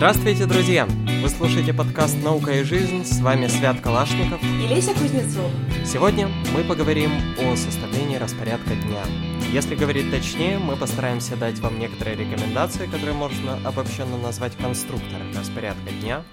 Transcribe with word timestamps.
Здравствуйте, 0.00 0.46
друзья! 0.46 0.88
Вы 1.22 1.28
слушаете 1.28 1.74
подкаст 1.74 2.16
«Наука 2.24 2.52
и 2.52 2.62
жизнь», 2.62 3.04
с 3.04 3.20
вами 3.20 3.48
Свят 3.48 3.82
Калашников 3.82 4.42
и 4.42 4.66
Леся 4.66 4.94
Кузнецов. 4.94 5.52
Сегодня 5.84 6.26
мы 6.54 6.64
поговорим 6.64 7.10
о 7.38 7.54
составлении 7.54 8.16
распорядка 8.16 8.70
дня. 8.76 9.04
Если 9.52 9.74
говорить 9.74 10.10
точнее, 10.10 10.58
мы 10.58 10.76
постараемся 10.76 11.36
дать 11.36 11.58
вам 11.58 11.78
некоторые 11.78 12.16
рекомендации, 12.16 12.86
которые 12.86 13.12
можно 13.12 13.58
обобщенно 13.62 14.16
назвать 14.16 14.56
конструктором 14.56 15.36
распорядка 15.36 15.90
дня, 16.00 16.24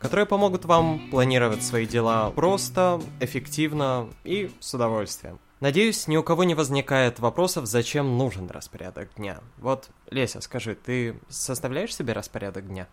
которые 0.00 0.26
помогут 0.26 0.64
вам 0.64 1.08
планировать 1.08 1.62
свои 1.62 1.86
дела 1.86 2.30
просто, 2.30 3.00
эффективно 3.20 4.08
и 4.24 4.50
с 4.58 4.74
удовольствием. 4.74 5.38
Надеюсь, 5.60 6.08
ни 6.08 6.16
у 6.16 6.24
кого 6.24 6.42
не 6.42 6.56
возникает 6.56 7.20
вопросов, 7.20 7.66
зачем 7.66 8.18
нужен 8.18 8.50
распорядок 8.50 9.10
дня. 9.14 9.38
Вот, 9.58 9.90
Леся, 10.10 10.40
скажи, 10.40 10.74
ты 10.74 11.14
составляешь 11.28 11.94
себе 11.94 12.14
распорядок 12.14 12.66
дня? 12.66 12.88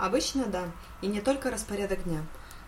Обычно 0.00 0.46
да. 0.46 0.64
И 1.02 1.06
не 1.06 1.20
только 1.20 1.50
распорядок 1.50 2.04
дня. 2.04 2.24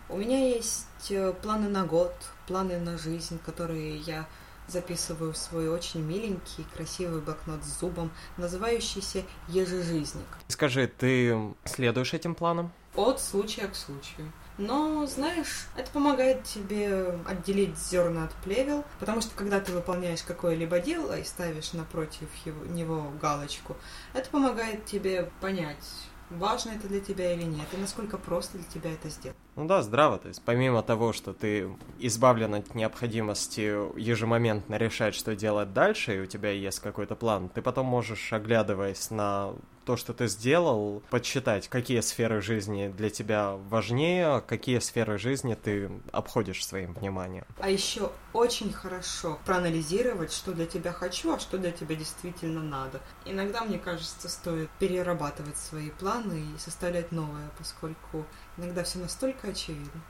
У 0.07 0.17
меня 0.17 0.37
есть 0.37 1.09
э, 1.09 1.33
планы 1.41 1.67
на 1.67 1.83
год, 1.83 2.13
планы 2.45 2.79
на 2.79 2.97
жизнь, 2.99 3.39
которые 3.43 3.97
я 3.97 4.27
записываю 4.67 5.33
в 5.33 5.37
свой 5.37 5.67
очень 5.67 6.01
миленький, 6.01 6.65
красивый 6.75 7.21
блокнот 7.21 7.63
с 7.63 7.79
зубом, 7.79 8.11
называющийся 8.37 9.23
«Ежежизник». 9.47 10.27
Скажи, 10.47 10.87
ты 10.87 11.35
следуешь 11.65 12.13
этим 12.13 12.35
планам? 12.35 12.71
От 12.95 13.19
случая 13.19 13.67
к 13.67 13.75
случаю. 13.75 14.31
Но, 14.59 15.07
знаешь, 15.07 15.65
это 15.75 15.89
помогает 15.89 16.43
тебе 16.43 17.17
отделить 17.25 17.75
зерна 17.79 18.25
от 18.25 18.33
плевел, 18.43 18.85
потому 18.99 19.21
что 19.21 19.31
когда 19.35 19.59
ты 19.59 19.71
выполняешь 19.71 20.21
какое-либо 20.21 20.79
дело 20.79 21.17
и 21.17 21.23
ставишь 21.23 21.73
напротив 21.73 22.29
его, 22.45 22.63
него 22.65 23.11
галочку, 23.19 23.75
это 24.13 24.29
помогает 24.29 24.85
тебе 24.85 25.31
понять, 25.41 25.83
важно 26.37 26.71
это 26.71 26.87
для 26.87 26.99
тебя 26.99 27.33
или 27.33 27.43
нет, 27.43 27.67
и 27.73 27.77
насколько 27.77 28.17
просто 28.17 28.57
для 28.57 28.67
тебя 28.67 28.93
это 28.93 29.09
сделать. 29.09 29.37
Ну 29.55 29.65
да, 29.65 29.81
здраво. 29.81 30.17
То 30.17 30.27
есть 30.29 30.41
помимо 30.43 30.81
того, 30.83 31.13
что 31.13 31.33
ты 31.33 31.69
избавлен 31.99 32.55
от 32.55 32.75
необходимости 32.75 33.61
ежемоментно 33.99 34.75
решать, 34.75 35.15
что 35.15 35.35
делать 35.35 35.73
дальше, 35.73 36.17
и 36.17 36.19
у 36.21 36.25
тебя 36.25 36.51
есть 36.51 36.79
какой-то 36.79 37.15
план, 37.15 37.49
ты 37.49 37.61
потом 37.61 37.85
можешь, 37.85 38.33
оглядываясь 38.33 39.09
на 39.11 39.53
то, 39.85 39.97
что 39.97 40.13
ты 40.13 40.27
сделал, 40.27 41.03
подсчитать, 41.09 41.67
какие 41.67 42.01
сферы 42.01 42.41
жизни 42.41 42.87
для 42.95 43.09
тебя 43.09 43.51
важнее, 43.69 44.41
какие 44.41 44.79
сферы 44.79 45.17
жизни 45.17 45.55
ты 45.55 45.91
обходишь 46.11 46.65
своим 46.65 46.93
вниманием. 46.93 47.45
А 47.59 47.69
еще 47.69 48.11
очень 48.33 48.71
хорошо 48.71 49.39
проанализировать, 49.45 50.31
что 50.31 50.53
для 50.53 50.65
тебя 50.65 50.91
хочу, 50.91 51.33
а 51.33 51.39
что 51.39 51.57
для 51.57 51.71
тебя 51.71 51.95
действительно 51.95 52.61
надо. 52.61 53.01
Иногда, 53.25 53.63
мне 53.63 53.79
кажется, 53.79 54.29
стоит 54.29 54.69
перерабатывать 54.79 55.57
свои 55.57 55.89
планы 55.89 56.45
и 56.55 56.59
составлять 56.59 57.11
новые, 57.11 57.49
поскольку 57.57 58.25
иногда 58.57 58.83
все 58.83 58.99
настолько 58.99 59.49
очевидно. 59.49 60.01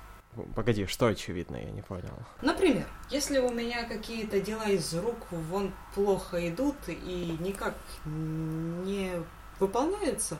Погоди, 0.55 0.85
что 0.87 1.07
очевидно, 1.07 1.57
я 1.57 1.69
не 1.69 1.81
понял. 1.81 2.17
Например, 2.41 2.87
если 3.09 3.37
у 3.37 3.51
меня 3.51 3.83
какие-то 3.83 4.41
дела 4.41 4.65
из 4.65 4.93
рук 4.95 5.31
вон 5.31 5.71
плохо 5.93 6.49
идут 6.49 6.75
и 6.87 7.37
никак 7.39 7.75
не 8.05 9.11
выполняются, 9.59 10.37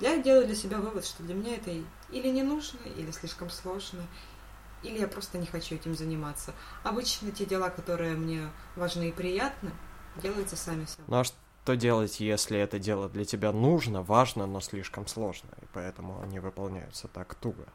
я 0.00 0.20
делаю 0.20 0.46
для 0.46 0.56
себя 0.56 0.78
вывод, 0.78 1.04
что 1.04 1.22
для 1.22 1.34
меня 1.34 1.54
это 1.54 1.70
или 2.10 2.28
не 2.28 2.42
нужно, 2.42 2.78
или 2.96 3.10
слишком 3.10 3.50
сложно, 3.50 4.02
или 4.82 4.98
я 4.98 5.08
просто 5.08 5.38
не 5.38 5.46
хочу 5.46 5.76
этим 5.76 5.94
заниматься. 5.94 6.54
Обычно 6.82 7.30
те 7.30 7.46
дела, 7.46 7.70
которые 7.70 8.14
мне 8.14 8.50
важны 8.74 9.10
и 9.10 9.12
приятны, 9.12 9.70
делаются 10.20 10.56
сами 10.56 10.86
собой. 10.86 11.04
Ну 11.06 11.16
а 11.20 11.24
что 11.24 11.76
делать, 11.76 12.18
если 12.18 12.58
это 12.58 12.78
дело 12.78 13.08
для 13.08 13.24
тебя 13.24 13.52
нужно, 13.52 14.02
важно, 14.02 14.46
но 14.46 14.60
слишком 14.60 15.06
сложно, 15.06 15.50
и 15.62 15.66
поэтому 15.72 16.20
они 16.20 16.40
выполняются 16.40 17.06
так 17.08 17.34
туго? 17.36 17.66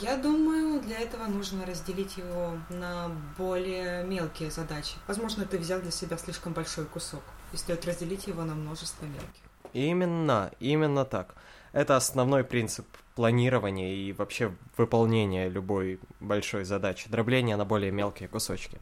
Я 0.00 0.16
думаю, 0.16 0.80
для 0.80 1.00
этого 1.00 1.26
нужно 1.26 1.66
разделить 1.66 2.16
его 2.16 2.56
на 2.70 3.10
более 3.36 4.04
мелкие 4.04 4.50
задачи. 4.50 4.94
Возможно, 5.06 5.44
ты 5.44 5.58
взял 5.58 5.80
для 5.80 5.90
себя 5.90 6.16
слишком 6.16 6.54
большой 6.54 6.86
кусок, 6.86 7.22
и 7.52 7.56
стоит 7.56 7.84
разделить 7.84 8.26
его 8.26 8.44
на 8.44 8.54
множество 8.54 9.04
мелких. 9.04 9.42
Именно, 9.74 10.52
именно 10.60 11.04
так. 11.04 11.34
Это 11.72 11.96
основной 11.96 12.44
принцип 12.44 12.86
планирования 13.16 13.92
и 13.92 14.12
вообще 14.12 14.52
выполнения 14.76 15.48
любой 15.48 16.00
большой 16.20 16.64
задачи, 16.64 17.10
дробления 17.10 17.56
на 17.56 17.64
более 17.64 17.90
мелкие 17.90 18.28
кусочки. 18.28 18.78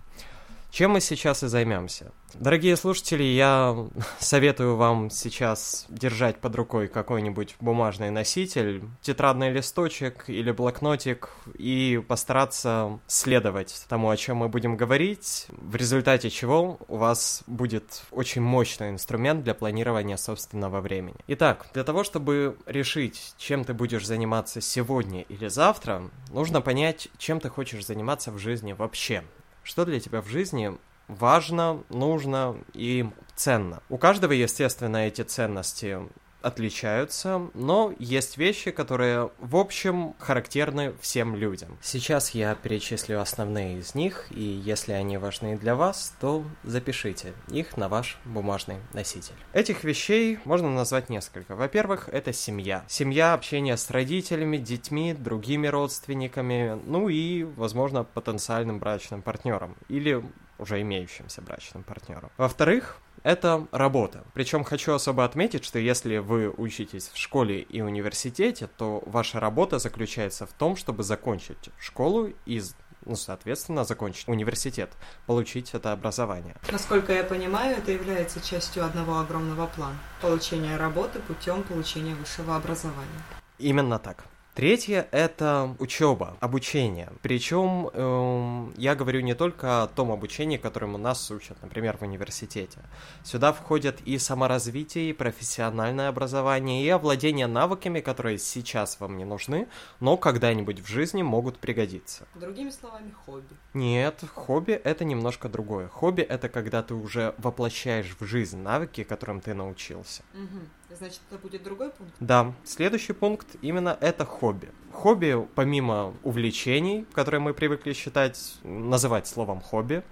Чем 0.73 0.93
мы 0.93 1.03
сейчас 1.03 1.43
и 1.43 1.49
займемся. 1.49 2.13
Дорогие 2.33 2.79
слушатели, 2.79 3.25
я 3.25 3.77
советую 4.19 4.77
вам 4.77 5.11
сейчас 5.11 5.85
держать 5.91 6.39
под 6.39 6.57
рукой 6.57 6.89
какой-нибудь 6.89 7.57
бумажный 7.61 8.09
носитель, 8.09 8.83
тетрадный 9.03 9.51
листочек 9.51 10.25
или 10.29 10.51
блокнотик 10.51 11.29
и 11.59 12.03
постараться 12.09 13.01
следовать 13.07 13.85
тому, 13.87 14.09
о 14.09 14.17
чем 14.17 14.39
мы 14.39 14.49
будем 14.49 14.79
говорить, 14.79 15.47
в 15.51 15.77
результате 15.77 16.31
чего 16.31 16.79
у 16.89 16.97
вас 16.97 17.43
будет 17.47 18.05
очень 18.11 18.41
мощный 18.41 18.89
инструмент 18.89 19.45
для 19.45 19.53
планирования 19.53 20.17
собственного 20.17 20.81
времени. 20.81 21.17
Итак, 21.27 21.67
для 21.75 21.85
того, 21.85 22.03
чтобы 22.03 22.57
решить, 22.65 23.35
чем 23.37 23.67
ты 23.67 23.75
будешь 23.75 24.07
заниматься 24.07 24.63
сегодня 24.63 25.21
или 25.21 25.49
завтра, 25.49 26.11
нужно 26.31 26.63
понять, 26.63 27.09
чем 27.19 27.41
ты 27.41 27.51
хочешь 27.51 27.85
заниматься 27.85 28.33
в 28.33 28.39
жизни 28.39 28.73
вообще. 28.73 29.23
Что 29.63 29.85
для 29.85 30.01
тебя 30.01 30.21
в 30.21 30.29
жизни 30.29 30.77
важно, 31.09 31.83
нужно 31.89 32.57
и 32.75 33.09
ценно. 33.35 33.83
У 33.89 33.99
каждого, 33.99 34.33
естественно, 34.33 34.97
эти 34.99 35.23
ценности 35.23 35.99
отличаются, 36.43 37.49
но 37.55 37.95
есть 37.99 38.39
вещи, 38.39 38.71
которые 38.71 39.31
в 39.39 39.57
общем 39.57 40.15
характерны 40.19 40.95
всем 41.01 41.37
людям. 41.37 41.79
Сейчас 41.81 42.31
я 42.31 42.55
перечислю 42.55 43.21
основные 43.21 43.79
из 43.79 43.95
них, 43.95 44.27
и 44.31 44.43
если 44.43 44.93
они 44.93 45.19
важны 45.19 45.57
для 45.57 45.75
вас, 45.75 46.15
то 46.21 46.45
запишите 46.65 47.33
их 47.49 47.77
на 47.77 47.89
ваш 47.89 48.19
бумажный 48.25 48.77
носитель. 48.93 49.35
Этих 49.53 49.85
вещей 49.85 50.39
можно 50.45 50.71
назвать 50.71 51.09
несколько. 51.09 51.57
Во-первых, 51.57 52.09
это 52.09 52.33
семья. 52.33 52.85
Семья, 52.89 53.35
общение 53.35 53.77
с 53.77 53.91
родителями, 53.91 54.57
детьми, 54.57 55.15
другими 55.15 55.67
родственниками, 55.67 56.79
ну 56.85 57.09
и, 57.09 57.45
возможно, 57.45 58.05
потенциальным 58.05 58.79
брачным 58.79 59.23
партнером 59.23 59.77
или 59.89 60.25
уже 60.59 60.81
имеющимся 60.81 61.43
брачным 61.43 61.83
партнером. 61.83 62.31
Во-вторых, 62.37 62.99
это 63.23 63.67
работа. 63.73 64.25
Причем 64.35 64.65
хочу 64.65 64.93
особо 64.93 65.25
отметить, 65.25 65.65
что 65.65 65.79
если 65.79 66.19
вы 66.19 66.51
учитесь 66.51 67.09
в 67.09 67.17
школе 67.17 67.61
и 67.61 67.81
университете, 67.81 68.69
то 68.77 69.03
ваша 69.07 69.41
работа 69.41 69.79
заключается 69.79 70.47
в 70.47 70.53
том, 70.53 70.77
чтобы 70.77 71.03
закончить 71.03 71.71
школу 71.79 72.31
и 72.47 72.63
ну, 73.05 73.17
соответственно, 73.17 73.85
закончить 73.85 74.29
университет, 74.29 74.91
получить 75.27 75.75
это 75.75 75.93
образование. 75.93 76.55
Насколько 76.71 77.13
я 77.13 77.25
понимаю, 77.25 77.79
это 77.79 77.91
является 77.91 78.41
частью 78.41 78.85
одного 78.85 79.19
огромного 79.19 79.67
плана– 79.67 79.99
получения 80.21 80.77
работы 80.77 81.19
путем 81.19 81.65
получения 81.65 82.15
высшего 82.15 82.55
образования. 82.55 83.23
Именно 83.59 83.99
так. 83.99 84.25
Третье— 84.55 85.09
это 85.13 85.75
учеба, 85.79 86.37
обучение. 86.41 87.09
Причем 87.23 87.89
э, 87.91 88.73
я 88.77 88.95
говорю 88.95 89.23
не 89.23 89.35
только 89.35 89.85
о 89.85 89.87
том 89.87 90.13
обучении, 90.13 90.59
которому 90.59 90.99
нас 90.99 91.31
учат, 91.31 91.57
например, 91.63 91.97
в 91.97 92.03
университете. 92.03 92.81
Сюда 93.25 93.55
входят 93.55 94.03
и 94.03 94.19
саморазвитие, 94.19 95.09
и 95.09 95.13
профессиональное 95.15 96.11
образование, 96.11 96.85
и 96.85 96.89
овладение 96.91 97.47
навыками, 97.47 98.01
которые 98.01 98.39
сейчас 98.39 99.01
вам 99.01 99.17
не 99.17 99.25
нужны, 99.25 99.69
но 100.01 100.19
когда-нибудь 100.19 100.81
в 100.81 100.87
жизни 100.87 101.23
могут 101.23 101.59
пригодиться. 101.59 102.27
Другими 102.35 102.69
словами, 102.69 103.11
хобби. 103.25 103.57
Нет, 103.73 104.23
хобби— 104.35 104.73
это 104.85 105.07
немножко 105.07 105.49
другое. 105.49 105.89
Хобби— 105.89 106.21
это 106.29 106.51
когда 106.51 106.83
ты 106.83 106.93
уже 106.93 107.35
воплощаешь 107.39 108.15
в 108.21 108.27
жизнь 108.27 108.59
навыки, 108.59 109.03
которым 109.03 109.41
ты 109.41 109.55
научился. 109.55 110.23
Угу. 110.35 110.61
Значит, 110.99 111.21
это 111.31 111.39
будет 111.39 111.63
другой 111.63 111.91
пункт? 111.91 112.15
Да. 112.21 112.53
Следующий 112.65 113.13
пункт 113.13 113.47
именно 113.63 113.97
это 114.01 114.25
хобби. 114.25 114.71
Хобби, 114.93 115.47
помимо 115.55 116.15
увлечений, 116.23 117.07
которые 117.13 117.41
мы 117.41 117.55
привыкли 117.55 117.93
считать, 117.93 118.57
называть 118.63 119.27
словом 119.27 119.61
хобби, 119.61 120.03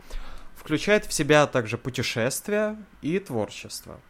включает 0.57 1.07
в 1.07 1.13
себя 1.13 1.47
также 1.47 1.79
путешествия 1.79 2.77
и 3.03 3.19
творчество. 3.19 4.01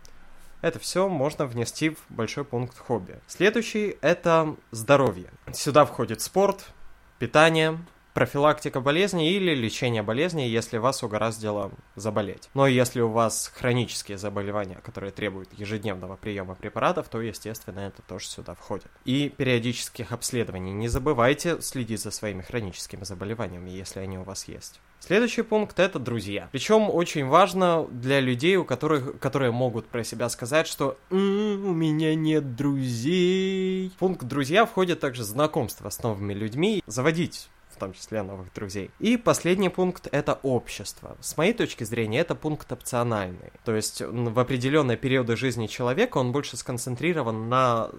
Это 0.62 0.78
все 0.78 1.08
можно 1.08 1.46
внести 1.46 1.90
в 1.90 1.98
большой 2.10 2.44
пункт 2.44 2.78
хобби. 2.78 3.18
Следующий— 3.26 3.96
это 4.02 4.56
здоровье. 4.70 5.30
Сюда 5.52 5.86
входит 5.86 6.20
спорт, 6.20 6.72
питание, 7.18 7.78
профилактика 8.20 8.82
болезни 8.82 9.32
или 9.32 9.54
лечение 9.54 10.02
болезни, 10.02 10.42
если 10.42 10.76
вас 10.76 11.02
угораздило 11.02 11.70
заболеть. 11.96 12.50
Но 12.52 12.66
если 12.66 13.00
у 13.00 13.08
вас 13.08 13.50
хронические 13.56 14.18
заболевания, 14.18 14.78
которые 14.82 15.10
требуют 15.10 15.48
ежедневного 15.58 16.16
приема 16.16 16.54
препаратов, 16.54 17.08
то, 17.08 17.22
естественно, 17.22 17.80
это 17.80 18.02
тоже 18.02 18.26
сюда 18.26 18.54
входит. 18.54 18.88
И 19.06 19.30
периодических 19.30 20.12
обследований. 20.12 20.70
Не 20.70 20.88
забывайте 20.88 21.62
следить 21.62 22.02
за 22.02 22.10
своими 22.10 22.42
хроническими 22.42 23.04
заболеваниями, 23.04 23.70
если 23.70 24.00
они 24.00 24.18
у 24.18 24.22
вас 24.22 24.46
есть. 24.48 24.82
Следующий 24.98 25.40
пункт 25.40 25.78
это 25.78 25.98
друзья. 25.98 26.50
Причем 26.52 26.90
очень 26.90 27.24
важно 27.24 27.86
для 27.90 28.20
людей, 28.20 28.56
у 28.56 28.66
которых, 28.66 29.18
которые 29.18 29.50
могут 29.50 29.86
про 29.86 30.04
себя 30.04 30.28
сказать, 30.28 30.66
что 30.66 30.98
«М-м, 31.10 31.64
у 31.64 31.72
меня 31.72 32.14
нет 32.14 32.54
друзей. 32.54 33.92
Пункт 33.98 34.24
друзья 34.24 34.66
входит 34.66 35.00
также 35.00 35.24
знакомство 35.24 35.88
с 35.88 36.02
новыми 36.02 36.34
людьми, 36.34 36.82
заводить 36.86 37.48
том 37.80 37.92
числе 37.92 38.22
новых 38.22 38.52
друзей. 38.54 38.90
И 39.00 39.16
последний 39.16 39.68
пункт— 39.70 40.06
это 40.12 40.38
общество. 40.42 41.16
С 41.20 41.36
моей 41.36 41.52
точки 41.52 41.84
зрения, 41.84 42.20
это 42.20 42.34
пункт 42.34 42.70
опциональный. 42.70 43.50
То 43.64 43.74
есть 43.74 44.00
в 44.02 44.38
определенные 44.38 44.96
периоды 44.96 45.36
жизни 45.36 45.66
человека 45.66 46.18
он 46.18 46.32
больше 46.32 46.56
сконцентрирован 46.56 47.48
на 47.48 47.90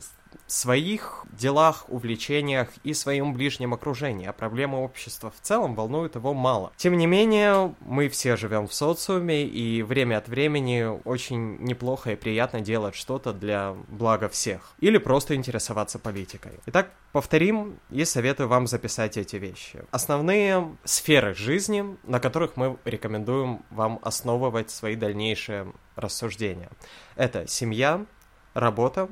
своих 0.48 1.26
делах, 1.32 1.86
увлечениях 1.88 2.70
и 2.84 2.94
своем 2.94 3.34
ближнем 3.34 3.74
окружении, 3.74 4.28
а 4.28 4.34
проблемы 4.34 4.84
общества 4.84 5.32
в 5.32 5.42
целом 5.42 5.76
волнуют 5.76 6.16
его 6.16 6.34
мало. 6.34 6.72
Тем 6.78 6.98
не 6.98 7.08
менее, 7.08 7.74
мы 7.82 8.10
все 8.10 8.36
живем 8.36 8.68
в 8.68 8.74
социуме, 8.74 9.44
и 9.44 9.82
время 9.82 10.18
от 10.18 10.28
времени 10.28 11.00
очень 11.06 11.58
неплохо 11.60 12.12
и 12.12 12.16
приятно 12.16 12.62
делать 12.62 12.96
что-то 12.96 13.34
для 13.34 13.76
блага 13.88 14.30
всех. 14.30 14.74
Или 14.80 14.98
просто 14.98 15.36
интересоваться 15.36 16.00
политикой. 16.00 16.60
Итак, 16.66 16.92
повторим 17.12 17.80
и 17.90 18.06
советую 18.06 18.50
вам 18.50 18.68
записать 18.68 19.18
эти 19.18 19.38
вещи. 19.38 19.84
Основные 19.92 20.76
сферы 20.84 21.34
жизни, 21.34 21.98
на 22.04 22.20
которых 22.20 22.58
мы 22.58 22.78
рекомендуем 22.86 23.64
вам 23.70 24.00
основывать 24.02 24.70
свои 24.70 24.96
дальнейшие 24.96 25.72
рассуждения. 25.96 26.70
Это 27.16 27.48
семья, 27.48 28.06
работа, 28.54 29.10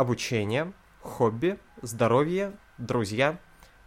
обучение, 0.00 0.72
хобби, 1.02 1.58
здоровье, 1.82 2.52
друзья 2.78 3.38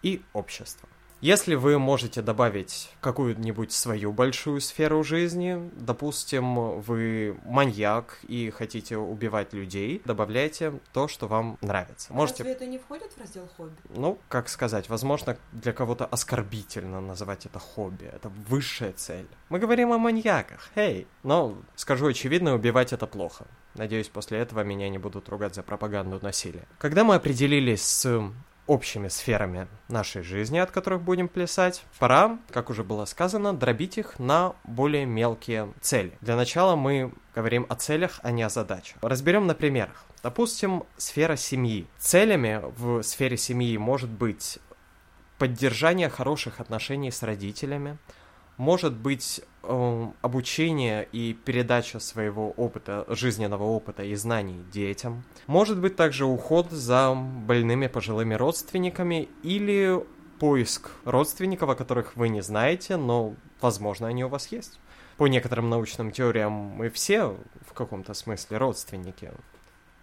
и 0.04 0.22
общество. 0.34 0.88
Если 1.22 1.56
вы 1.56 1.80
можете 1.80 2.22
добавить 2.22 2.92
какую-нибудь 3.00 3.72
свою 3.72 4.12
большую 4.12 4.60
сферу 4.62 5.04
жизни, 5.04 5.72
допустим, 5.74 6.82
вы 6.82 7.40
маньяк 7.46 8.20
и 8.28 8.52
хотите 8.52 8.98
убивать 8.98 9.54
людей, 9.54 10.02
добавляйте 10.06 10.74
то, 10.92 11.08
что 11.08 11.28
вам 11.28 11.58
нравится. 11.62 12.14
Можете... 12.14 12.44
Разве 12.44 12.52
это 12.52 12.66
не 12.66 12.78
входит 12.78 13.14
в 13.14 13.20
раздел 13.20 13.48
хобби? 13.56 13.74
Ну, 13.90 14.20
как 14.28 14.50
сказать, 14.50 14.90
возможно, 14.90 15.38
для 15.54 15.72
кого-то 15.72 16.06
оскорбительно 16.06 17.00
называть 17.02 17.46
это 17.46 17.58
хобби. 17.58 18.04
Это 18.04 18.30
высшая 18.50 18.92
цель. 18.92 19.28
Мы 19.48 19.60
говорим 19.60 19.94
о 19.94 19.98
маньяках, 19.98 20.70
эй! 20.76 21.08
Но, 21.24 21.58
скажу 21.76 22.08
очевидно, 22.08 22.54
убивать 22.54 22.92
это 22.92 23.08
плохо. 23.08 23.48
Надеюсь, 23.76 24.10
после 24.10 24.40
этого 24.40 24.62
меня 24.62 24.90
не 24.90 24.98
будут 24.98 25.30
ругать 25.30 25.56
за 25.56 25.64
пропаганду 25.64 26.20
насилия. 26.22 26.68
Когда 26.78 27.04
мы 27.04 27.16
определились 27.16 27.84
с 27.84 28.32
общими 28.68 29.08
сферами 29.08 29.68
нашей 29.90 30.22
жизни, 30.22 30.58
от 30.58 30.72
которых 30.72 31.02
будем 31.02 31.28
плясать, 31.28 31.84
пора, 32.00 32.40
как 32.50 32.70
уже 32.70 32.84
было 32.84 33.06
сказано, 33.06 33.54
дробить 33.54 33.98
их 33.98 34.20
на 34.20 34.56
более 34.64 35.06
мелкие 35.06 35.74
цели. 35.82 36.18
Для 36.22 36.36
начала 36.36 36.76
мы 36.76 37.12
говорим 37.36 37.66
о 37.70 37.76
целях, 37.76 38.20
а 38.24 38.32
не 38.32 38.44
о 38.44 38.50
задачах. 38.50 38.98
Разберем 39.02 39.48
на 39.48 39.56
примерах. 39.56 40.06
Допустим, 40.22 40.84
сфера 40.98 41.36
семьи. 41.36 41.88
Целями 41.98 42.62
в 42.78 43.04
сфере 43.04 43.36
семьи 43.36 43.78
может 43.78 44.10
быть 44.10 44.60
поддержание 45.38 46.08
хороших 46.08 46.62
отношений 46.62 47.12
с 47.12 47.22
родителями, 47.24 47.98
может 48.58 48.94
быть 48.94 49.42
э, 49.64 50.08
обучение 50.22 51.08
и 51.12 51.34
передача 51.34 52.00
своего 52.00 52.52
опыта, 52.52 53.06
жизненного 53.08 53.64
опыта 53.64 54.04
и 54.04 54.16
знаний 54.16 54.64
детям. 54.72 55.24
Может 55.48 55.80
быть 55.80 55.96
также 55.96 56.26
уход 56.26 56.72
за 56.72 57.14
больными 57.16 57.88
пожилыми 57.88 58.34
родственниками 58.34 59.30
или 59.44 60.04
поиск 60.40 60.92
родственников, 61.06 61.70
о 61.70 61.76
которых 61.76 62.16
вы 62.16 62.30
не 62.30 62.42
знаете, 62.42 62.98
но, 62.98 63.36
возможно, 63.62 64.08
они 64.08 64.26
у 64.26 64.30
вас 64.30 64.52
есть. 64.52 64.80
По 65.18 65.28
некоторым 65.28 65.70
научным 65.70 66.12
теориям 66.12 66.52
мы 66.52 66.90
все 66.90 67.38
в 67.68 67.74
каком-то 67.74 68.14
смысле 68.14 68.58
родственники 68.58 69.32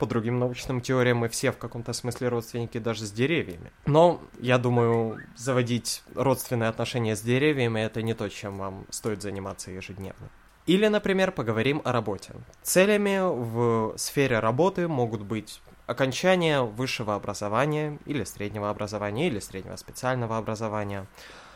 по 0.01 0.07
другим 0.07 0.39
научным 0.39 0.81
теориям 0.81 1.19
мы 1.19 1.29
все 1.29 1.53
в 1.53 1.59
каком-то 1.59 1.93
смысле 1.93 2.29
родственники 2.29 2.79
даже 2.79 3.05
с 3.05 3.13
деревьями. 3.13 3.71
Но, 3.85 4.21
я 4.41 4.57
думаю, 4.57 5.21
заводить 5.37 6.03
родственные 6.15 6.71
отношения 6.71 7.15
с 7.15 7.21
деревьями— 7.21 7.81
это 7.83 8.03
не 8.03 8.15
то, 8.15 8.29
чем 8.29 8.57
вам 8.57 8.87
стоит 8.89 9.21
заниматься 9.21 9.71
ежедневно. 9.71 10.31
Или, 10.67 10.89
например, 10.89 11.33
поговорим 11.33 11.83
о 11.85 11.93
работе. 11.93 12.33
Целями 12.63 13.19
в 13.21 13.99
сфере 13.99 14.39
работы 14.39 14.89
могут 14.89 15.23
быть 15.23 15.61
окончание 15.87 16.63
высшего 16.63 17.15
образования 17.15 17.99
или 18.07 18.25
среднего 18.25 18.71
образования 18.71 19.27
или 19.27 19.41
среднего 19.41 19.77
специального 19.77 20.39
образования, 20.39 21.07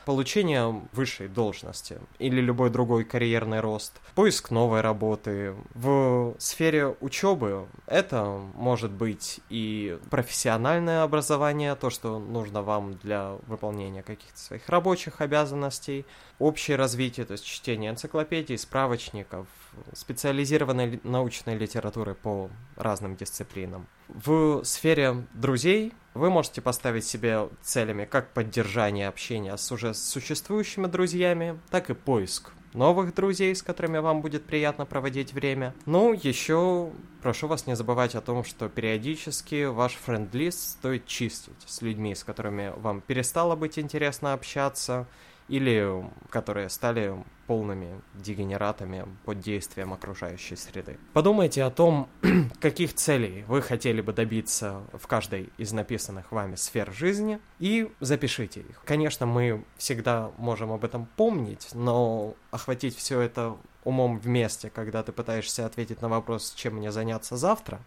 получение 0.05 0.83
высшей 0.93 1.29
должности 1.29 1.99
или 2.19 2.41
любой 2.41 2.71
другой 2.71 3.05
карьерный 3.05 3.61
рост, 3.61 4.01
поиск 4.15 4.51
новой 4.51 4.81
работы. 4.81 5.55
В 5.75 6.35
сфере 6.39 6.95
учебы 7.01 7.67
это 7.87 8.41
может 8.55 8.91
быть 8.91 9.41
и 9.49 9.99
профессиональное 10.11 11.03
образование, 11.03 11.75
то, 11.75 11.91
что 11.91 12.19
нужно 12.19 12.63
вам 12.63 12.95
для 12.95 13.37
выполнения 13.47 14.03
каких-то 14.03 14.39
своих 14.39 14.69
рабочих 14.69 15.21
обязанностей, 15.21 16.05
общее 16.39 16.77
развитие, 16.77 17.27
то 17.27 17.33
есть 17.33 17.45
чтение 17.45 17.91
энциклопедий, 17.91 18.59
справочников, 18.59 19.47
специализированной 19.93 21.01
научной 21.05 21.57
литературы 21.57 22.15
по 22.15 22.51
разным 22.77 23.17
дисциплинам. 23.17 23.87
В 24.09 24.63
сфере 24.65 25.27
друзей 25.35 25.93
вы 26.15 26.31
можете 26.31 26.61
поставить 26.61 27.05
себе 27.05 27.49
целями 27.63 28.05
как 28.05 28.33
поддержание 28.33 29.09
общения 29.09 29.57
с 29.57 29.73
уже 29.73 29.95
существующими 29.95 30.87
друзьями, 30.87 31.59
так 31.71 31.91
и 31.91 31.95
поиск 31.95 32.53
новых 32.75 33.15
друзей, 33.15 33.55
с 33.55 33.63
которыми 33.63 33.99
вам 33.99 34.21
будет 34.21 34.45
приятно 34.45 34.85
проводить 34.85 35.33
время. 35.33 35.75
Ну, 35.87 36.13
еще 36.13 36.91
прошу 37.23 37.47
вас 37.47 37.67
не 37.67 37.77
забывать 37.77 38.15
о 38.15 38.21
том, 38.21 38.45
что 38.45 38.69
периодически 38.69 39.65
ваш 39.65 39.95
френд-лист 39.95 40.73
стоит 40.73 41.07
чистить 41.07 41.55
с 41.65 41.81
людьми, 41.81 42.15
с 42.15 42.25
которыми 42.25 42.73
вам 42.77 43.01
перестало 43.01 43.57
быть 43.57 43.79
интересно 43.79 44.33
общаться, 44.33 45.07
или 45.49 46.05
которые 46.31 46.69
стали 46.69 47.15
полными 47.47 48.01
дегенератами 48.15 49.07
под 49.25 49.41
действием 49.41 49.93
окружающей 49.93 50.57
среды. 50.57 50.99
Подумайте 51.13 51.63
о 51.63 51.71
том, 51.71 52.09
каких 52.61 52.95
целей 52.95 53.45
вы 53.47 53.61
хотели 53.61 54.01
бы 54.01 54.13
добиться 54.13 54.83
в 54.93 55.07
каждой 55.07 55.51
из 55.59 55.73
написанных 55.73 56.33
вами 56.33 56.55
сфер 56.55 56.93
жизни 56.93 57.39
и 57.59 57.93
запишите 58.01 58.61
их. 58.61 58.83
Конечно, 58.85 59.27
мы 59.27 59.65
всегда 59.77 60.31
можем 60.39 60.73
об 60.73 60.85
этом 60.85 61.07
помнить, 61.17 61.69
но 61.75 62.35
охватить 62.51 62.97
все 62.97 63.21
это 63.21 63.57
умом 63.85 64.19
вместе, 64.19 64.71
когда 64.71 65.03
ты 65.03 65.13
пытаешься 65.13 65.67
ответить 65.67 66.01
на 66.01 66.09
вопрос, 66.09 66.55
чем 66.57 66.77
мне 66.77 66.91
заняться 66.91 67.37
завтра, 67.37 67.81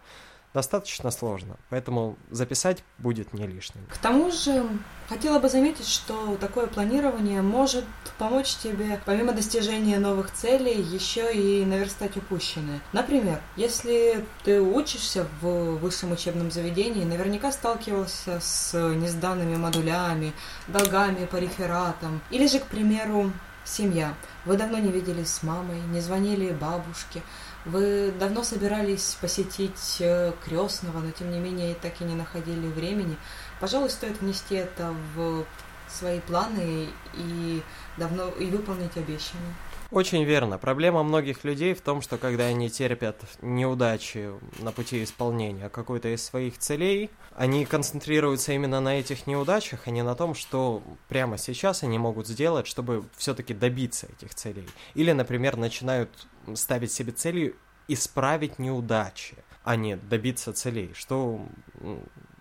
достаточно 0.58 1.12
сложно, 1.12 1.58
поэтому 1.70 2.18
записать 2.32 2.84
будет 2.98 3.32
не 3.32 3.46
лишним. 3.46 3.86
К 3.94 3.98
тому 4.00 4.32
же, 4.32 4.68
хотела 5.08 5.38
бы 5.38 5.50
заметить, 5.50 5.88
что 5.88 6.36
такое 6.38 6.66
планирование 6.66 7.44
может 7.44 7.86
помочь 8.18 8.56
тебе, 8.56 9.00
помимо 9.06 9.34
достижения 9.34 10.00
новых 10.00 10.34
целей, 10.34 10.82
еще 10.82 11.32
и 11.32 11.64
наверстать 11.64 12.18
упущенное. 12.18 12.80
Например, 12.92 13.40
если 13.56 14.26
ты 14.44 14.60
учишься 14.60 15.28
в 15.42 15.76
высшем 15.76 16.14
учебном 16.14 16.50
заведении, 16.50 17.06
наверняка 17.06 17.52
сталкивался 17.52 18.40
с 18.42 18.74
несданными 18.96 19.58
модулями, 19.58 20.34
долгами 20.68 21.28
по 21.28 21.36
рефератам, 21.36 22.20
или 22.32 22.48
же, 22.48 22.58
к 22.58 22.66
примеру, 22.66 23.32
семья. 23.64 24.16
Вы 24.46 24.58
давно 24.58 24.80
не 24.80 24.92
виделись 24.92 25.30
с 25.30 25.44
мамой, 25.44 25.80
не 25.92 26.00
звонили 26.02 26.52
бабушке, 26.52 27.22
вы 27.68 28.14
давно 28.20 28.44
собирались 28.44 29.18
посетить 29.20 29.98
э, 30.00 30.34
крестного, 30.44 31.00
но 31.00 31.12
тем 31.12 31.32
не 31.32 31.40
менее 31.40 31.76
так 31.76 32.02
и 32.02 32.04
не 32.04 32.16
находили 32.16 32.68
времени. 32.68 33.18
Пожалуй, 33.60 33.90
стоит 33.90 34.22
внести 34.22 34.56
это 34.56 34.94
в 35.16 35.46
свои 35.90 36.20
планы 36.20 36.88
и 37.14 37.62
давно 37.98 38.30
и 38.30 38.46
выполнить 38.46 38.96
обещанное. 38.98 39.54
Очень 39.90 40.26
верно. 40.26 40.58
Проблема 40.58 41.02
многих 41.02 41.46
людей 41.46 41.74
в 41.74 41.82
том, 41.82 42.02
что 42.02 42.18
когда 42.18 42.46
они 42.46 42.70
терпят 42.70 43.22
неудачи 43.42 44.32
на 44.60 44.74
пути 44.74 45.04
исполнения 45.04 45.70
какой-то 45.70 46.10
из 46.10 46.24
своих 46.26 46.58
целей, 46.58 47.10
они 47.36 47.66
концентрируются 47.66 48.52
именно 48.52 48.82
на 48.82 49.00
этих 49.00 49.28
неудачах, 49.28 49.84
а 49.86 49.92
не 49.92 50.04
на 50.04 50.14
том, 50.16 50.36
что 50.36 50.84
прямо 51.08 51.38
сейчас 51.38 51.84
они 51.84 51.98
могут 51.98 52.28
сделать, 52.28 52.68
чтобы 52.68 53.06
все-таки 53.16 53.54
добиться 53.54 54.08
этих 54.08 54.36
целей. 54.36 54.68
Или, 54.94 55.14
например, 55.14 55.56
начинают 55.56 56.28
ставить 56.56 56.92
себе 56.92 57.14
целью 57.14 57.56
исправить 57.88 58.60
неудачи, 58.60 59.38
а 59.64 59.78
не 59.78 59.96
добиться 59.96 60.52
целей, 60.52 60.92
что 60.96 61.46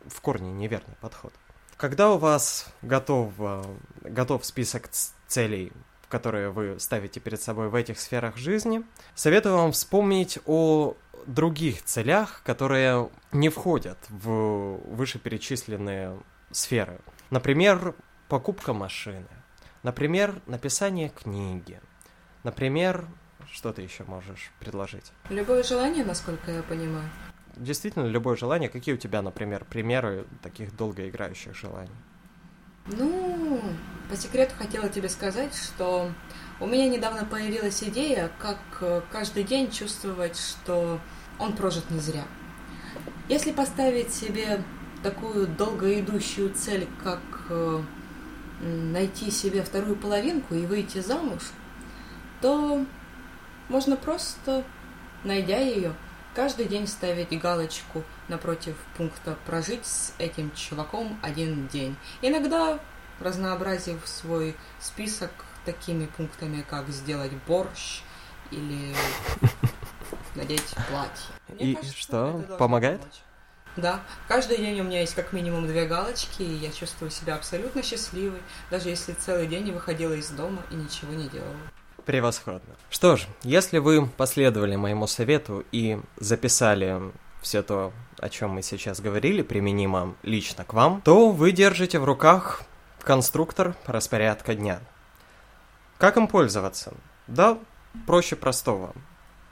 в 0.07 0.21
корне 0.21 0.51
неверный 0.51 0.97
подход. 1.01 1.33
Когда 1.77 2.11
у 2.11 2.19
вас 2.19 2.73
готов, 2.83 3.35
готов 4.03 4.45
список 4.45 4.89
целей, 5.29 5.73
которые 6.09 6.51
вы 6.51 6.79
ставите 6.79 7.21
перед 7.21 7.41
собой 7.41 7.69
в 7.69 7.75
этих 7.75 7.99
сферах 8.01 8.37
жизни, 8.37 8.85
советую 9.15 9.57
вам 9.57 9.73
вспомнить 9.73 10.39
о 10.47 10.97
других 11.27 11.83
целях, 11.83 12.43
которые 12.45 13.11
не 13.33 13.49
входят 13.49 13.99
в 14.09 14.81
вышеперечисленные 14.95 16.19
сферы. 16.51 17.01
Например, 17.31 17.95
покупка 18.29 18.73
машины. 18.73 19.27
Например, 19.83 20.41
написание 20.47 21.11
книги. 21.11 21.81
Например, 22.45 23.07
что 23.53 23.73
ты 23.73 23.83
еще 23.83 24.05
можешь 24.05 24.53
предложить? 24.61 25.13
Любое 25.31 25.63
желание, 25.63 26.05
насколько 26.05 26.51
я 26.51 26.63
понимаю. 26.63 27.09
Действительно, 27.57 28.07
любое 28.07 28.37
желание. 28.37 28.69
Какие 28.69 28.95
у 28.95 28.99
тебя, 28.99 29.23
например, 29.23 29.65
примеры 29.65 30.27
таких 30.43 30.77
долгоиграющих 30.77 31.55
желаний? 31.55 31.95
Ну, 32.89 33.61
по 34.09 34.17
секрету 34.17 34.55
хотела 34.57 34.89
тебе 34.89 35.09
сказать, 35.09 35.55
что 35.55 36.11
у 36.61 36.67
меня 36.67 36.89
недавно 36.89 37.25
появилась 37.25 37.83
идея, 37.83 38.31
как 38.39 38.59
э, 38.81 39.03
каждый 39.11 39.43
день 39.43 39.71
чувствовать, 39.73 40.39
что 40.39 41.01
он 41.39 41.55
прожит 41.55 41.91
не 41.91 41.99
зря. 41.99 42.25
Если 43.29 43.51
поставить 43.51 44.15
себе 44.15 44.63
такую 45.03 45.49
долгоидущую 45.49 46.55
цель, 46.55 46.87
как 47.03 47.21
э, 47.51 47.83
найти 48.61 49.33
себе 49.33 49.63
вторую 49.63 49.97
половинку 49.97 50.55
и 50.55 50.65
выйти 50.65 50.99
замуж, 50.99 51.43
то 52.41 52.87
можно 53.69 53.97
просто, 53.97 54.63
найдя 55.25 55.59
ее, 55.59 55.93
каждый 56.35 56.67
день 56.67 56.87
ставить 56.87 57.37
галочку 57.37 58.05
напротив 58.29 58.77
пункта 58.97 59.37
«Прожить 59.47 59.87
с 59.87 60.15
этим 60.19 60.51
чуваком 60.55 61.19
один 61.23 61.69
день». 61.69 61.97
Иногда 62.23 62.79
разнообразив 63.21 64.07
свой 64.07 64.57
список 64.81 65.31
такими 65.65 66.07
пунктами, 66.07 66.65
как 66.69 66.89
сделать 66.89 67.33
борщ 67.47 68.03
или 68.51 68.95
надеть 70.35 70.75
платье. 70.89 71.35
Мне 71.49 71.73
и 71.73 71.75
кажется, 71.75 71.97
что, 71.97 72.57
помогает? 72.59 73.01
Помочь. 73.01 73.23
Да, 73.77 74.01
каждый 74.27 74.57
день 74.57 74.81
у 74.81 74.85
меня 74.85 75.01
есть 75.01 75.15
как 75.15 75.35
минимум 75.35 75.67
две 75.67 75.85
галочки, 75.85 76.43
и 76.43 76.55
я 76.55 76.71
чувствую 76.71 77.11
себя 77.11 77.35
абсолютно 77.35 77.83
счастливой, 77.83 78.41
даже 78.71 78.89
если 78.89 79.13
целый 79.13 79.47
день 79.47 79.65
не 79.65 79.73
выходила 79.73 80.15
из 80.15 80.31
дома 80.31 80.63
и 80.71 80.75
ничего 80.75 81.13
не 81.13 81.29
делала. 81.29 81.57
Превосходно. 82.07 82.75
Что 82.89 83.17
ж, 83.17 83.27
если 83.43 83.79
вы 83.79 84.07
последовали 84.07 84.77
моему 84.77 85.07
совету 85.07 85.65
и 85.73 86.01
записали 86.17 87.03
все 87.43 87.63
то, 87.63 87.93
о 88.19 88.29
чем 88.29 88.51
мы 88.51 88.63
сейчас 88.63 89.01
говорили, 89.01 89.43
применимо 89.43 90.15
лично 90.23 90.65
к 90.65 90.73
вам, 90.73 91.01
то 91.03 91.31
вы 91.31 91.53
держите 91.53 91.99
в 91.99 92.05
руках 92.05 92.63
конструктор 93.01 93.77
распорядка 93.87 94.55
дня. 94.55 94.81
Как 95.99 96.17
им 96.17 96.27
пользоваться? 96.29 96.95
Да, 97.27 97.59
проще 98.07 98.37
простого. 98.37 98.95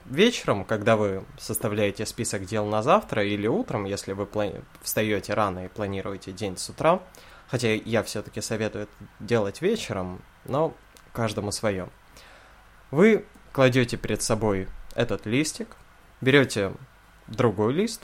Вечером, 0.05 0.65
когда 0.65 0.97
вы 0.97 1.25
составляете 1.39 2.05
список 2.05 2.45
дел 2.45 2.67
на 2.67 2.83
завтра 2.83 3.25
или 3.25 3.47
утром, 3.47 3.85
если 3.85 4.13
вы 4.13 4.25
плани- 4.25 4.63
встаете 4.83 5.33
рано 5.33 5.65
и 5.65 5.69
планируете 5.69 6.33
день 6.33 6.59
с 6.59 6.69
утра, 6.69 7.01
хотя 7.49 7.73
я 7.73 8.03
все-таки 8.03 8.43
советую 8.43 8.85
это 8.85 8.93
делать 9.21 9.63
вечером, 9.63 10.21
но 10.45 10.75
каждому 11.13 11.53
свое. 11.53 11.89
Вы 12.91 13.25
кладете 13.53 13.97
перед 13.97 14.21
собой 14.21 14.69
этот 14.95 15.25
листик, 15.25 15.69
берете 16.21 16.73
другой 17.27 17.73
лист 17.73 18.03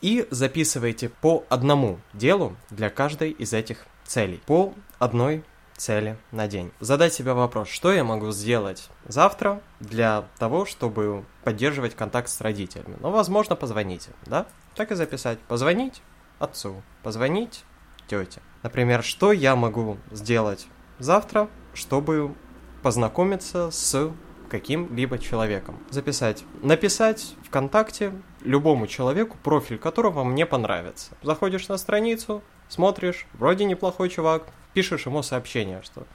и 0.00 0.26
записываете 0.30 1.08
по 1.08 1.44
одному 1.48 1.98
делу 2.12 2.56
для 2.70 2.90
каждой 2.90 3.30
из 3.30 3.52
этих 3.52 3.86
целей, 4.04 4.40
по 4.46 4.74
одной 4.98 5.44
цели 5.76 6.16
на 6.32 6.48
день. 6.48 6.72
Задать 6.80 7.14
себе 7.14 7.32
вопрос, 7.32 7.68
что 7.68 7.92
я 7.92 8.04
могу 8.04 8.30
сделать 8.32 8.90
завтра 9.06 9.60
для 9.80 10.24
того, 10.38 10.66
чтобы 10.66 11.24
поддерживать 11.44 11.94
контакт 11.94 12.28
с 12.28 12.40
родителями. 12.40 12.96
Ну, 13.00 13.10
возможно, 13.10 13.56
позвонить 13.56 14.08
им, 14.08 14.14
да? 14.26 14.46
Так 14.74 14.90
и 14.90 14.94
записать. 14.94 15.38
Позвонить 15.40 16.02
отцу, 16.38 16.82
позвонить 17.02 17.64
тете. 18.08 18.42
Например, 18.62 19.04
что 19.04 19.32
я 19.32 19.54
могу 19.54 19.98
сделать 20.10 20.66
завтра, 20.98 21.48
чтобы 21.74 22.34
познакомиться 22.82 23.70
с 23.70 24.12
каким-либо 24.48 25.18
человеком. 25.18 25.78
Записать. 25.90 26.44
Написать 26.62 27.34
ВКонтакте 27.44 28.12
любому 28.42 28.86
человеку, 28.86 29.36
профиль 29.42 29.78
которого 29.78 30.24
мне 30.24 30.46
понравится. 30.46 31.16
Заходишь 31.22 31.68
на 31.68 31.76
страницу, 31.76 32.42
смотришь, 32.68 33.26
вроде 33.34 33.64
неплохой 33.64 34.08
чувак, 34.08 34.44
пишешь 34.74 35.06
ему 35.06 35.22
сообщение, 35.22 35.82
что 35.82 36.06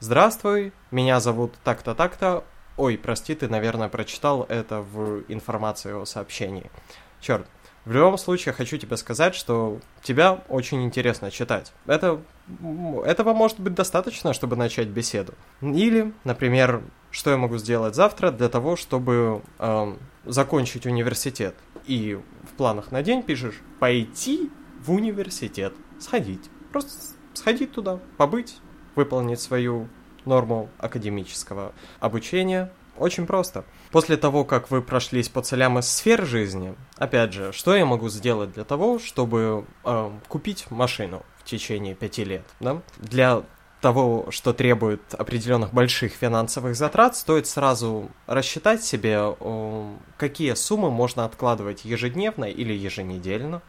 «Здравствуй, 0.00 0.72
меня 0.90 1.20
зовут 1.20 1.54
так-то, 1.64 1.94
так-то». 1.94 2.44
Ой, 2.76 2.96
прости, 2.96 3.34
ты, 3.34 3.48
наверное, 3.48 3.88
прочитал 3.88 4.44
это 4.48 4.80
в 4.80 5.24
информации 5.28 6.00
о 6.00 6.04
сообщении. 6.04 6.70
Черт, 7.20 7.46
в 7.84 7.92
любом 7.92 8.18
случае, 8.18 8.52
хочу 8.52 8.76
тебе 8.76 8.96
сказать, 8.96 9.34
что 9.34 9.80
тебя 10.02 10.42
очень 10.48 10.84
интересно 10.84 11.30
читать. 11.30 11.72
Это, 11.86 12.20
этого 13.04 13.32
может 13.32 13.58
быть 13.58 13.74
достаточно, 13.74 14.34
чтобы 14.34 14.56
начать 14.56 14.88
беседу. 14.88 15.32
Или, 15.62 16.12
например, 16.22 16.82
что 17.18 17.30
я 17.30 17.36
могу 17.36 17.58
сделать 17.58 17.96
завтра 17.96 18.30
для 18.30 18.48
того, 18.48 18.76
чтобы 18.76 19.42
э, 19.58 19.96
закончить 20.24 20.86
университет. 20.86 21.56
И 21.84 22.16
в 22.44 22.56
планах 22.56 22.92
на 22.92 23.02
день 23.02 23.24
пишешь 23.24 23.60
«пойти 23.80 24.52
в 24.78 24.92
университет», 24.92 25.74
«сходить». 25.98 26.48
Просто 26.70 26.92
сходить 27.34 27.72
туда, 27.72 27.98
побыть, 28.18 28.58
выполнить 28.94 29.40
свою 29.40 29.88
норму 30.26 30.70
академического 30.78 31.72
обучения. 31.98 32.70
Очень 32.96 33.26
просто. 33.26 33.64
После 33.90 34.16
того, 34.16 34.44
как 34.44 34.70
вы 34.70 34.80
прошлись 34.80 35.28
по 35.28 35.42
целям 35.42 35.76
из 35.80 35.88
сфер 35.88 36.24
жизни, 36.24 36.76
опять 36.98 37.32
же, 37.32 37.52
что 37.52 37.74
я 37.74 37.84
могу 37.84 38.08
сделать 38.10 38.52
для 38.52 38.64
того, 38.64 39.00
чтобы 39.00 39.64
э, 39.84 40.10
купить 40.28 40.70
машину 40.70 41.24
в 41.38 41.44
течение 41.44 41.96
пяти 41.96 42.24
лет? 42.24 42.44
Да? 42.60 42.80
Для 42.98 43.42
того, 43.80 44.26
что 44.30 44.52
требует 44.52 45.14
определенных 45.14 45.72
больших 45.72 46.12
финансовых 46.12 46.74
затрат, 46.74 47.16
стоит 47.16 47.46
сразу 47.46 48.10
рассчитать 48.26 48.82
себе, 48.82 49.36
какие 50.16 50.54
суммы 50.54 50.90
можно 50.90 51.24
откладывать 51.24 51.84
ежедневно 51.84 52.46
или 52.46 52.72
еженедельно, 52.72 53.62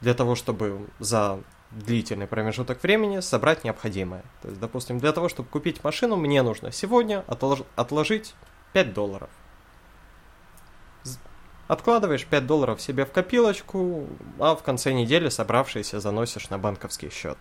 для 0.00 0.14
того, 0.14 0.34
чтобы 0.34 0.88
за 0.98 1.40
длительный 1.70 2.26
промежуток 2.26 2.82
времени 2.82 3.20
собрать 3.20 3.64
необходимое. 3.64 4.24
То 4.42 4.48
есть, 4.48 4.60
допустим, 4.60 4.98
для 4.98 5.12
того, 5.12 5.28
чтобы 5.28 5.48
купить 5.48 5.82
машину, 5.82 6.16
мне 6.16 6.42
нужно 6.42 6.70
сегодня 6.72 7.24
отлож... 7.26 7.60
отложить 7.76 8.34
5 8.72 8.92
долларов. 8.92 9.30
Откладываешь 11.68 12.24
5 12.24 12.46
долларов 12.46 12.80
себе 12.80 13.04
в 13.04 13.12
копилочку, 13.12 14.06
а 14.38 14.54
в 14.54 14.62
конце 14.62 14.92
недели 14.92 15.28
собравшиеся 15.28 16.00
заносишь 16.00 16.48
на 16.50 16.58
банковский 16.58 17.10
счет. 17.10 17.38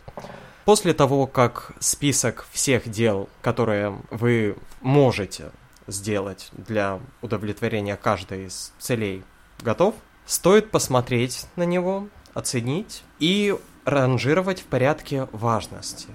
После 0.66 0.94
того, 0.94 1.28
как 1.28 1.74
список 1.80 2.48
всех 2.52 2.90
дел, 2.90 3.30
которые 3.42 4.00
вы 4.10 4.56
можете 4.82 5.52
сделать 5.88 6.50
для 6.54 7.00
удовлетворения 7.22 7.98
каждой 7.98 8.48
из 8.48 8.74
целей 8.80 9.24
готов, 9.62 9.94
стоит 10.26 10.72
посмотреть 10.72 11.46
на 11.56 11.64
него, 11.64 12.08
оценить 12.34 13.04
и 13.20 13.56
ранжировать 13.86 14.62
в 14.62 14.66
порядке 14.66 15.28
важности. 15.32 16.08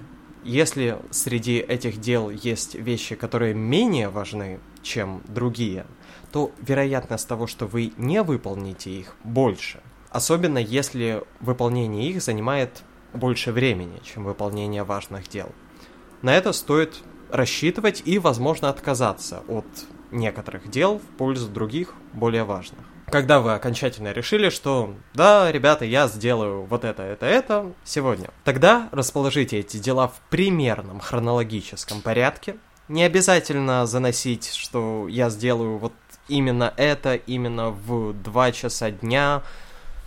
Если 0.43 0.97
среди 1.11 1.57
этих 1.57 1.99
дел 1.99 2.29
есть 2.31 2.73
вещи, 2.73 3.15
которые 3.15 3.53
менее 3.53 4.09
важны, 4.09 4.59
чем 4.81 5.21
другие, 5.27 5.85
то 6.31 6.51
вероятность 6.59 7.27
того, 7.27 7.45
что 7.45 7.67
вы 7.67 7.93
не 7.97 8.23
выполните 8.23 8.89
их, 8.89 9.15
больше. 9.23 9.81
Особенно 10.09 10.57
если 10.57 11.23
выполнение 11.39 12.09
их 12.09 12.21
занимает 12.21 12.83
больше 13.13 13.51
времени, 13.51 14.01
чем 14.03 14.23
выполнение 14.23 14.83
важных 14.83 15.27
дел. 15.29 15.49
На 16.21 16.33
это 16.33 16.53
стоит 16.53 17.03
рассчитывать 17.29 18.01
и, 18.05 18.17
возможно, 18.17 18.69
отказаться 18.69 19.43
от 19.47 19.65
некоторых 20.11 20.69
дел 20.69 20.99
в 20.99 21.17
пользу 21.17 21.49
других, 21.49 21.93
более 22.13 22.43
важных. 22.43 22.79
Когда 23.11 23.41
вы 23.41 23.53
окончательно 23.53 24.13
решили, 24.13 24.49
что 24.49 24.95
да, 25.13 25.51
ребята, 25.51 25.83
я 25.83 26.07
сделаю 26.07 26.63
вот 26.63 26.85
это, 26.85 27.03
это, 27.03 27.25
это 27.25 27.73
сегодня, 27.83 28.29
тогда 28.45 28.87
расположите 28.93 29.59
эти 29.59 29.77
дела 29.77 30.07
в 30.07 30.19
примерном 30.29 31.01
хронологическом 31.01 32.01
порядке. 32.01 32.55
Не 32.87 33.03
обязательно 33.03 33.85
заносить, 33.85 34.53
что 34.53 35.07
я 35.09 35.29
сделаю 35.29 35.77
вот 35.77 35.93
именно 36.29 36.73
это, 36.77 37.15
именно 37.15 37.69
в 37.71 38.13
2 38.13 38.51
часа 38.53 38.91
дня. 38.91 39.43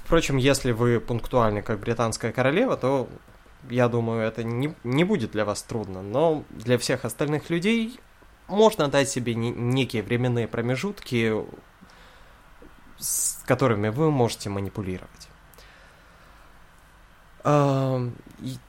Впрочем, 0.05 0.39
если 0.39 0.73
вы 0.73 0.99
пунктуальны, 0.99 1.61
как 1.61 1.81
британская 1.81 2.33
королева, 2.33 2.77
то 2.79 3.09
я 3.69 3.89
думаю, 3.89 4.23
это 4.23 4.45
не, 4.45 4.75
не 4.83 5.05
будет 5.05 5.33
для 5.33 5.45
вас 5.45 5.63
трудно. 5.63 6.01
Но 6.01 6.45
для 6.51 6.79
всех 6.79 7.05
остальных 7.05 7.51
людей 7.51 8.01
можно 8.49 8.89
дать 8.89 9.09
себе 9.09 9.35
не, 9.35 9.51
некие 9.51 10.03
временные 10.03 10.49
промежутки, 10.49 11.35
с 12.99 13.43
которыми 13.47 13.89
вы 13.89 14.11
можете 14.11 14.51
манипулировать. 14.51 15.29
А, 17.45 18.01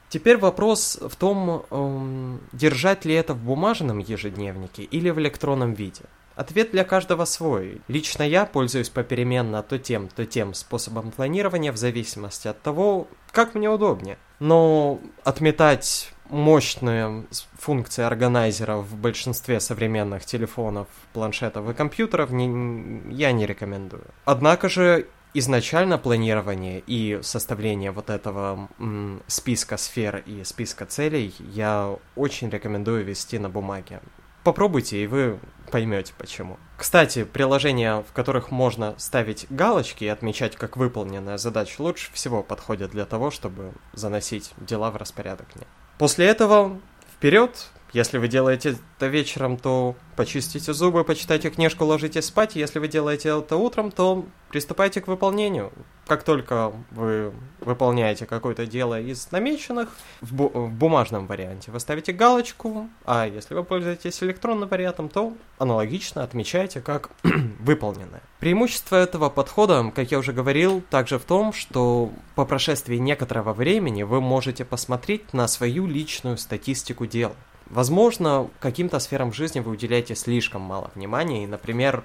теперь 0.08 0.36
вопрос 0.36 0.98
в 1.00 1.16
том, 1.16 2.40
держать 2.52 3.04
ли 3.04 3.14
это 3.14 3.34
в 3.34 3.42
бумажном 3.42 3.98
ежедневнике 3.98 4.82
или 4.82 5.10
в 5.10 5.18
электронном 5.18 5.72
виде. 5.74 6.02
Ответ 6.34 6.70
для 6.70 6.84
каждого 6.84 7.24
свой. 7.24 7.80
Лично 7.88 8.22
я 8.22 8.44
пользуюсь 8.44 8.90
попеременно 8.90 9.62
то 9.62 9.78
тем, 9.78 10.08
то 10.08 10.26
тем 10.26 10.52
способом 10.52 11.10
планирования 11.10 11.72
в 11.72 11.78
зависимости 11.78 12.46
от 12.46 12.60
того, 12.60 13.08
как 13.32 13.54
мне 13.54 13.70
удобнее. 13.70 14.18
Но 14.38 15.00
отметать 15.24 16.12
мощные 16.30 17.24
функции 17.58 18.02
органайзера 18.02 18.76
в 18.76 18.96
большинстве 18.96 19.60
современных 19.60 20.24
телефонов, 20.24 20.88
планшетов 21.12 21.68
и 21.68 21.74
компьютеров 21.74 22.30
не, 22.30 23.14
я 23.14 23.32
не 23.32 23.46
рекомендую. 23.46 24.04
Однако 24.24 24.68
же 24.68 25.06
изначально 25.34 25.98
планирование 25.98 26.82
и 26.86 27.20
составление 27.22 27.90
вот 27.90 28.10
этого 28.10 28.68
м, 28.78 29.22
списка 29.26 29.76
сфер 29.76 30.22
и 30.24 30.44
списка 30.44 30.86
целей 30.86 31.34
я 31.38 31.96
очень 32.14 32.48
рекомендую 32.48 33.04
вести 33.04 33.38
на 33.38 33.50
бумаге. 33.50 34.00
Попробуйте, 34.44 35.02
и 35.02 35.06
вы 35.06 35.40
поймете 35.72 36.14
почему. 36.16 36.56
Кстати, 36.78 37.24
приложения, 37.24 38.02
в 38.08 38.12
которых 38.12 38.50
можно 38.50 38.94
ставить 38.96 39.46
галочки 39.50 40.04
и 40.04 40.08
отмечать 40.08 40.56
как 40.56 40.76
выполненная 40.76 41.36
задача, 41.36 41.82
лучше 41.82 42.12
всего 42.12 42.42
подходят 42.42 42.92
для 42.92 43.04
того, 43.06 43.30
чтобы 43.30 43.72
заносить 43.92 44.54
дела 44.56 44.90
в 44.90 44.96
распорядок 44.96 45.48
дня. 45.54 45.66
После 45.98 46.26
этого 46.26 46.78
вперед, 47.16 47.70
если 47.96 48.18
вы 48.18 48.28
делаете 48.28 48.76
это 48.98 49.06
вечером, 49.06 49.56
то 49.56 49.96
почистите 50.16 50.74
зубы, 50.74 51.02
почитайте 51.02 51.48
книжку, 51.48 51.86
ложитесь 51.86 52.26
спать. 52.26 52.54
Если 52.54 52.78
вы 52.78 52.88
делаете 52.88 53.30
это 53.30 53.56
утром, 53.56 53.90
то 53.90 54.26
приступайте 54.50 55.00
к 55.00 55.08
выполнению. 55.08 55.72
Как 56.06 56.22
только 56.22 56.74
вы 56.90 57.32
выполняете 57.58 58.26
какое-то 58.26 58.66
дело 58.66 59.00
из 59.00 59.32
намеченных, 59.32 59.88
в, 60.20 60.34
бу- 60.34 60.66
в 60.66 60.72
бумажном 60.72 61.26
варианте 61.26 61.70
вы 61.70 61.80
ставите 61.80 62.12
галочку, 62.12 62.90
а 63.06 63.26
если 63.26 63.54
вы 63.54 63.64
пользуетесь 63.64 64.22
электронным 64.22 64.68
вариантом, 64.68 65.08
то 65.08 65.32
аналогично 65.56 66.22
отмечаете 66.22 66.82
как 66.82 67.08
выполненное. 67.60 68.20
Преимущество 68.40 68.96
этого 68.96 69.30
подхода, 69.30 69.90
как 69.94 70.10
я 70.10 70.18
уже 70.18 70.34
говорил, 70.34 70.82
также 70.90 71.18
в 71.18 71.24
том, 71.24 71.54
что 71.54 72.12
по 72.34 72.44
прошествии 72.44 72.96
некоторого 72.96 73.54
времени 73.54 74.02
вы 74.02 74.20
можете 74.20 74.66
посмотреть 74.66 75.32
на 75.32 75.48
свою 75.48 75.86
личную 75.86 76.36
статистику 76.36 77.06
дел. 77.06 77.34
Возможно, 77.66 78.48
каким-то 78.60 78.98
сферам 78.98 79.32
жизни 79.32 79.60
вы 79.60 79.72
уделяете 79.72 80.14
слишком 80.14 80.62
мало 80.62 80.90
внимания, 80.94 81.44
и, 81.44 81.46
например, 81.46 82.04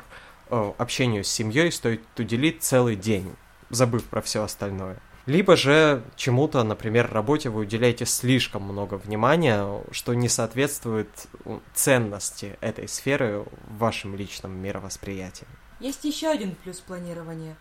э, 0.50 0.74
общению 0.78 1.24
с 1.24 1.30
семьей 1.30 1.72
стоит 1.72 2.02
уделить 2.18 2.64
целый 2.64 2.96
день, 2.96 3.36
забыв 3.70 4.04
про 4.06 4.22
все 4.22 4.44
остальное. 4.44 5.00
Либо 5.28 5.56
же 5.56 6.04
чему-то, 6.16 6.64
например, 6.64 7.12
работе 7.12 7.50
вы 7.50 7.62
уделяете 7.62 8.06
слишком 8.06 8.64
много 8.64 8.96
внимания, 8.96 9.84
что 9.92 10.16
не 10.16 10.28
соответствует 10.28 11.10
ценности 11.76 12.58
этой 12.60 12.88
сферы 12.88 13.46
в 13.68 13.78
вашем 13.78 14.16
личном 14.16 14.58
мировосприятии. 14.58 15.48
Есть 15.80 16.04
еще 16.06 16.30
один 16.30 16.56
плюс 16.56 16.80
планирования. 16.80 17.56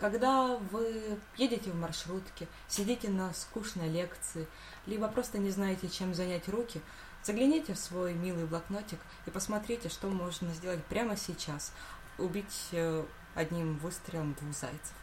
Когда 0.00 0.58
вы 0.70 1.18
едете 1.36 1.70
в 1.70 1.74
маршрутке, 1.74 2.48
сидите 2.68 3.08
на 3.08 3.32
скучной 3.32 3.88
лекции, 3.88 4.46
либо 4.86 5.08
просто 5.08 5.38
не 5.38 5.50
знаете, 5.50 5.88
чем 5.88 6.14
занять 6.14 6.48
руки, 6.48 6.80
Загляните 7.26 7.74
в 7.74 7.78
свой 7.78 8.14
милый 8.14 8.44
блокнотик 8.44 9.00
и 9.26 9.30
посмотрите, 9.30 9.88
что 9.88 10.06
можно 10.06 10.54
сделать 10.54 10.84
прямо 10.84 11.16
сейчас. 11.16 11.72
Убить 12.18 12.68
э, 12.70 13.04
одним 13.34 13.78
выстрелом 13.78 14.34
двух 14.34 14.54
зайцев. 14.54 14.94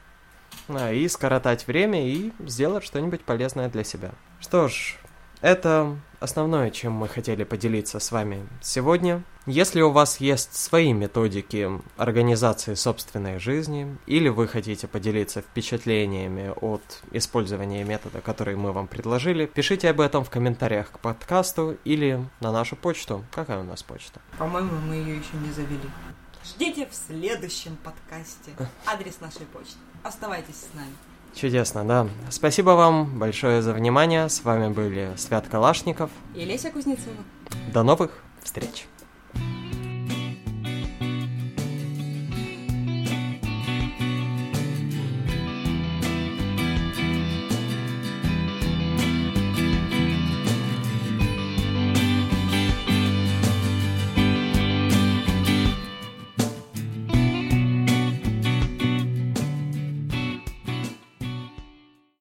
А, 0.70 0.94
и 0.94 1.06
скоротать 1.10 1.68
время 1.68 2.08
и 2.08 2.32
сделать 2.40 2.86
что-нибудь 2.86 3.26
полезное 3.26 3.68
для 3.68 3.84
себя. 3.84 4.12
Что 4.40 4.70
ж, 4.70 4.98
это 5.42 5.98
основное, 6.22 6.72
чем 6.72 6.94
мы 6.94 7.10
хотели 7.10 7.44
поделиться 7.44 8.00
с 8.00 8.10
вами 8.10 8.48
сегодня. 8.62 9.22
Если 9.46 9.82
у 9.82 9.92
вас 9.92 10.22
есть 10.22 10.56
свои 10.56 10.94
методики 10.94 11.70
организации 11.98 12.76
собственной 12.76 13.40
жизни, 13.40 13.98
или 14.06 14.30
вы 14.30 14.48
хотите 14.48 14.88
поделиться 14.88 15.42
впечатлениями 15.42 16.54
от 16.62 16.82
использования 17.12 17.84
метода, 17.84 18.22
который 18.22 18.56
мы 18.56 18.72
вам 18.72 18.88
предложили, 18.88 19.46
пишите 19.46 19.90
об 19.90 20.00
этом 20.00 20.24
в 20.24 20.30
комментариях 20.30 20.92
к 20.92 21.00
подкасту 21.00 21.78
или 21.84 22.26
на 22.40 22.54
нашу 22.54 22.78
почту. 22.78 23.26
Какая 23.32 23.60
у 23.60 23.64
нас 23.64 23.84
почта? 23.84 24.22
По-моему, 24.38 24.78
мы 24.88 24.96
ее 24.96 25.18
еще 25.18 25.36
не 25.46 25.52
завели. 25.52 25.90
Ждите 26.46 26.88
в 26.88 26.96
следующем 26.96 27.76
подкасте 27.84 28.52
адрес 28.86 29.20
нашей 29.20 29.46
почты. 29.48 29.76
Оставайтесь 30.04 30.56
с 30.56 30.74
нами. 30.74 30.94
Чудесно, 31.36 31.84
да. 31.84 32.08
Спасибо 32.30 32.72
вам 32.72 33.20
большое 33.20 33.62
за 33.62 33.74
внимание. 33.74 34.30
С 34.30 34.42
вами 34.46 34.72
были 34.72 35.12
Свят 35.18 35.50
Калашников 35.50 36.12
и 36.34 36.46
Леся 36.46 36.72
Кузнецова. 36.72 37.18
До 37.74 37.84
новых 37.84 38.24
встреч. 38.42 38.88